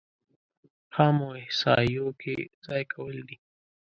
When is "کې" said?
2.21-2.35